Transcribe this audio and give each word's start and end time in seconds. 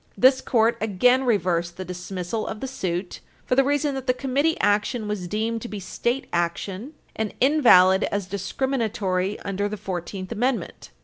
This 0.17 0.41
Court 0.41 0.77
again 0.81 1.25
reversed 1.25 1.77
the 1.77 1.85
dismissal 1.85 2.47
of 2.47 2.59
the 2.59 2.65
suit 2.65 3.19
for 3.45 3.53
the 3.53 3.63
reason 3.63 3.93
that 3.93 4.07
the 4.07 4.15
Committee 4.15 4.59
action 4.59 5.07
was 5.07 5.27
deemed 5.27 5.61
to 5.61 5.67
be 5.67 5.79
State 5.79 6.25
action, 6.33 6.95
and 7.15 7.35
invalid 7.39 8.05
as 8.05 8.25
discriminatory 8.25 9.39
under 9.41 9.69
the 9.69 9.77
Fourteenth 9.77 10.31
Amendment. 10.31 10.89